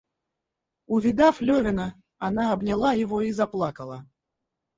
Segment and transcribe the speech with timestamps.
[0.87, 4.07] Увидав Левина, она обняла его и заплакала.